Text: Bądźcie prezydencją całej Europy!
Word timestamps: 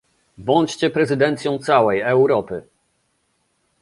Bądźcie 0.37 0.89
prezydencją 0.89 1.59
całej 1.59 2.01
Europy! 2.01 2.63